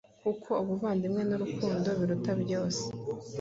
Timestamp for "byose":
2.43-2.83